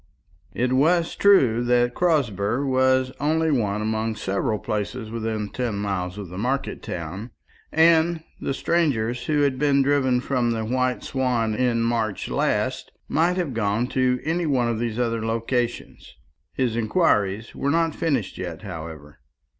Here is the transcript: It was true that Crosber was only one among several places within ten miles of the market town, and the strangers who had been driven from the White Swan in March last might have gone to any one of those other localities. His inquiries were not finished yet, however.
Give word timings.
It 0.55 0.73
was 0.73 1.15
true 1.15 1.63
that 1.65 1.93
Crosber 1.93 2.65
was 2.65 3.11
only 3.19 3.51
one 3.51 3.83
among 3.83 4.15
several 4.15 4.57
places 4.57 5.11
within 5.11 5.49
ten 5.49 5.75
miles 5.75 6.17
of 6.17 6.29
the 6.29 6.39
market 6.39 6.81
town, 6.81 7.29
and 7.71 8.23
the 8.39 8.55
strangers 8.55 9.25
who 9.25 9.41
had 9.41 9.59
been 9.59 9.83
driven 9.83 10.19
from 10.19 10.49
the 10.53 10.65
White 10.65 11.03
Swan 11.03 11.53
in 11.53 11.83
March 11.83 12.29
last 12.29 12.91
might 13.07 13.37
have 13.37 13.53
gone 13.53 13.85
to 13.89 14.19
any 14.23 14.47
one 14.47 14.67
of 14.69 14.79
those 14.79 14.97
other 14.97 15.23
localities. 15.23 16.15
His 16.53 16.75
inquiries 16.75 17.53
were 17.53 17.69
not 17.69 17.93
finished 17.93 18.39
yet, 18.39 18.63
however. 18.63 19.19